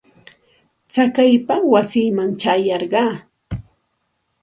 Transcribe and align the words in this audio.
Chakaypa 0.91 1.55
wasiiman 1.73 2.31
ćhayarqaa. 2.41 3.13